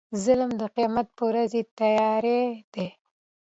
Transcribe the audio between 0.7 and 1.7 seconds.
قيامت په ورځ